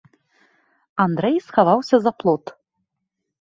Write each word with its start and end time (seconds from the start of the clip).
Андрэй 1.05 1.37
схаваўся 1.49 1.95
за 2.07 2.11
плот. 2.23 2.43